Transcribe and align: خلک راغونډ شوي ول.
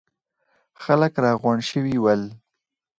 خلک 0.83 1.13
راغونډ 1.25 1.61
شوي 1.69 1.95
ول. 1.99 2.21